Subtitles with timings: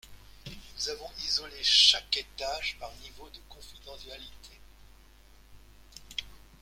[0.47, 4.59] Nous avons isolé chaque étage, par niveau de confidentialité.